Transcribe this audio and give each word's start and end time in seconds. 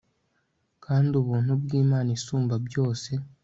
kandi 0.85 1.11
ubuntu 1.21 1.51
bw'imana 1.61 2.09
isumba 2.17 2.55
byose 2.67 3.11